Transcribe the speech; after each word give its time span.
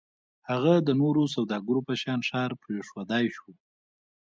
هغه 0.49 0.73
د 0.87 0.89
نورو 1.01 1.23
سوداګرو 1.35 1.81
په 1.87 1.93
شان 2.01 2.19
ښار 2.29 2.51
پرېښودای 2.63 3.25
شو. 3.35 3.51